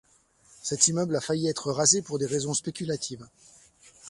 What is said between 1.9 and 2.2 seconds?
pour